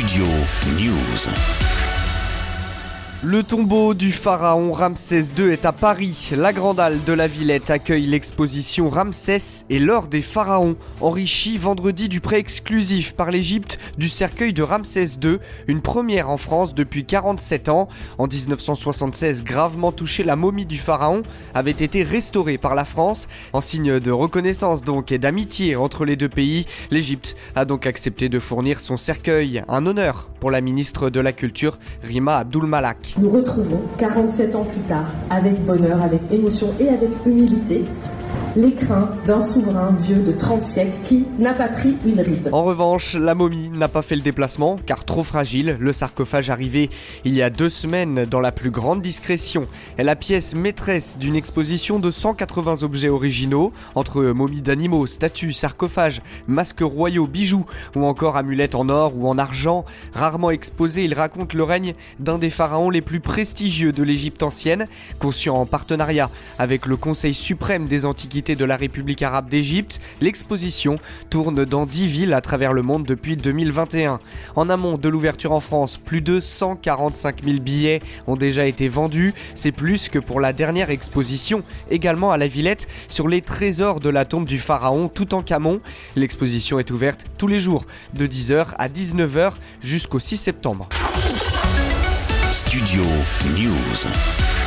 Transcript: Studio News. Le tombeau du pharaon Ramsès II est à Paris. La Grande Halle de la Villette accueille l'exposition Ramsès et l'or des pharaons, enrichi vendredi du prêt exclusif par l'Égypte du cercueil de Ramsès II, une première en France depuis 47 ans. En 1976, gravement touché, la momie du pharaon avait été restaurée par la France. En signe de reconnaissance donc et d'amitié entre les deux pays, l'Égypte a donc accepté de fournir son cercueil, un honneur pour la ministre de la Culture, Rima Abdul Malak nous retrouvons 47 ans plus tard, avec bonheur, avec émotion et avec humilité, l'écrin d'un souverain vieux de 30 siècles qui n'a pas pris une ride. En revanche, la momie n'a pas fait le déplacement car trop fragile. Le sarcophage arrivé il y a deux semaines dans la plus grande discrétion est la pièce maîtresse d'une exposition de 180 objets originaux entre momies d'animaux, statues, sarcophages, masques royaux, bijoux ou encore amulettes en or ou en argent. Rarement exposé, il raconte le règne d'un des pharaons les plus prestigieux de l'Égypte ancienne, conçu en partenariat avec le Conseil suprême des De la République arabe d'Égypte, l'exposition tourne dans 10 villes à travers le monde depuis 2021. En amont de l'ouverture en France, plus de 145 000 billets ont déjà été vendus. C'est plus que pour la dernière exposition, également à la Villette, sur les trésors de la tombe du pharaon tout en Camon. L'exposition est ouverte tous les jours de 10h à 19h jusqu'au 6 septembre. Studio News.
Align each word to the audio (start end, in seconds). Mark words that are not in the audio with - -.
Studio 0.00 0.24
News. 0.78 1.89
Le 3.22 3.42
tombeau 3.42 3.92
du 3.92 4.12
pharaon 4.12 4.72
Ramsès 4.72 5.24
II 5.36 5.50
est 5.50 5.66
à 5.66 5.72
Paris. 5.72 6.30
La 6.34 6.54
Grande 6.54 6.80
Halle 6.80 7.04
de 7.04 7.12
la 7.12 7.26
Villette 7.26 7.68
accueille 7.68 8.06
l'exposition 8.06 8.88
Ramsès 8.88 9.66
et 9.68 9.78
l'or 9.78 10.06
des 10.06 10.22
pharaons, 10.22 10.76
enrichi 11.02 11.58
vendredi 11.58 12.08
du 12.08 12.22
prêt 12.22 12.38
exclusif 12.38 13.12
par 13.12 13.30
l'Égypte 13.30 13.78
du 13.98 14.08
cercueil 14.08 14.54
de 14.54 14.62
Ramsès 14.62 15.18
II, 15.22 15.36
une 15.66 15.82
première 15.82 16.30
en 16.30 16.38
France 16.38 16.74
depuis 16.74 17.04
47 17.04 17.68
ans. 17.68 17.88
En 18.16 18.26
1976, 18.26 19.44
gravement 19.44 19.92
touché, 19.92 20.24
la 20.24 20.34
momie 20.34 20.64
du 20.64 20.78
pharaon 20.78 21.22
avait 21.52 21.72
été 21.72 22.02
restaurée 22.02 22.56
par 22.56 22.74
la 22.74 22.86
France. 22.86 23.28
En 23.52 23.60
signe 23.60 24.00
de 24.00 24.10
reconnaissance 24.10 24.80
donc 24.82 25.12
et 25.12 25.18
d'amitié 25.18 25.76
entre 25.76 26.06
les 26.06 26.16
deux 26.16 26.30
pays, 26.30 26.64
l'Égypte 26.90 27.36
a 27.54 27.66
donc 27.66 27.86
accepté 27.86 28.30
de 28.30 28.38
fournir 28.38 28.80
son 28.80 28.96
cercueil, 28.96 29.62
un 29.68 29.84
honneur 29.84 30.30
pour 30.40 30.50
la 30.50 30.62
ministre 30.62 31.10
de 31.10 31.20
la 31.20 31.34
Culture, 31.34 31.78
Rima 32.02 32.38
Abdul 32.38 32.64
Malak 32.64 33.09
nous 33.18 33.30
retrouvons 33.30 33.80
47 33.98 34.54
ans 34.54 34.64
plus 34.64 34.80
tard, 34.82 35.06
avec 35.30 35.64
bonheur, 35.64 36.02
avec 36.02 36.20
émotion 36.30 36.68
et 36.78 36.88
avec 36.88 37.10
humilité, 37.24 37.84
l'écrin 38.56 39.10
d'un 39.26 39.40
souverain 39.40 39.92
vieux 39.92 40.20
de 40.20 40.32
30 40.32 40.62
siècles 40.62 40.96
qui 41.04 41.26
n'a 41.38 41.54
pas 41.54 41.68
pris 41.68 41.96
une 42.04 42.20
ride. 42.20 42.48
En 42.52 42.64
revanche, 42.64 43.14
la 43.14 43.34
momie 43.34 43.68
n'a 43.70 43.88
pas 43.88 44.02
fait 44.02 44.16
le 44.16 44.22
déplacement 44.22 44.78
car 44.86 45.04
trop 45.04 45.22
fragile. 45.22 45.76
Le 45.80 45.92
sarcophage 45.92 46.50
arrivé 46.50 46.90
il 47.24 47.34
y 47.34 47.42
a 47.42 47.50
deux 47.50 47.68
semaines 47.68 48.24
dans 48.24 48.40
la 48.40 48.52
plus 48.52 48.70
grande 48.70 49.02
discrétion 49.02 49.66
est 49.98 50.02
la 50.02 50.16
pièce 50.16 50.54
maîtresse 50.54 51.18
d'une 51.18 51.36
exposition 51.36 51.98
de 51.98 52.10
180 52.10 52.82
objets 52.82 53.08
originaux 53.08 53.72
entre 53.94 54.22
momies 54.22 54.62
d'animaux, 54.62 55.06
statues, 55.06 55.52
sarcophages, 55.52 56.22
masques 56.46 56.80
royaux, 56.80 57.26
bijoux 57.26 57.66
ou 57.94 58.04
encore 58.04 58.36
amulettes 58.36 58.74
en 58.74 58.88
or 58.88 59.12
ou 59.16 59.28
en 59.28 59.38
argent. 59.38 59.84
Rarement 60.14 60.50
exposé, 60.50 61.04
il 61.04 61.14
raconte 61.14 61.54
le 61.54 61.64
règne 61.64 61.94
d'un 62.18 62.38
des 62.38 62.50
pharaons 62.50 62.90
les 62.90 63.00
plus 63.00 63.20
prestigieux 63.20 63.92
de 63.92 64.02
l'Égypte 64.02 64.42
ancienne, 64.42 64.86
conçu 65.18 65.50
en 65.50 65.66
partenariat 65.66 66.30
avec 66.58 66.86
le 66.86 66.96
Conseil 66.96 67.34
suprême 67.34 67.86
des 67.86 68.04
De 68.40 68.64
la 68.64 68.76
République 68.76 69.20
arabe 69.20 69.50
d'Égypte, 69.50 70.00
l'exposition 70.22 70.98
tourne 71.28 71.66
dans 71.66 71.84
10 71.84 72.06
villes 72.06 72.32
à 72.32 72.40
travers 72.40 72.72
le 72.72 72.80
monde 72.80 73.04
depuis 73.04 73.36
2021. 73.36 74.18
En 74.56 74.70
amont 74.70 74.96
de 74.96 75.08
l'ouverture 75.10 75.52
en 75.52 75.60
France, 75.60 75.98
plus 75.98 76.22
de 76.22 76.40
145 76.40 77.44
000 77.44 77.58
billets 77.58 78.00
ont 78.26 78.36
déjà 78.36 78.64
été 78.64 78.88
vendus. 78.88 79.34
C'est 79.54 79.72
plus 79.72 80.08
que 80.08 80.18
pour 80.18 80.40
la 80.40 80.54
dernière 80.54 80.88
exposition, 80.88 81.62
également 81.90 82.32
à 82.32 82.38
la 82.38 82.46
Villette, 82.46 82.88
sur 83.08 83.28
les 83.28 83.42
trésors 83.42 84.00
de 84.00 84.08
la 84.08 84.24
tombe 84.24 84.46
du 84.46 84.58
pharaon 84.58 85.08
tout 85.08 85.34
en 85.34 85.42
Camon. 85.42 85.82
L'exposition 86.16 86.78
est 86.78 86.90
ouverte 86.90 87.26
tous 87.36 87.46
les 87.46 87.60
jours 87.60 87.84
de 88.14 88.26
10h 88.26 88.68
à 88.78 88.88
19h 88.88 89.52
jusqu'au 89.82 90.18
6 90.18 90.38
septembre. 90.38 90.88
Studio 92.52 93.02
News. 93.58 94.59